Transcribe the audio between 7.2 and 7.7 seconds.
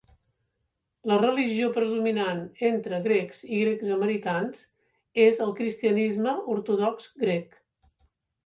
grec.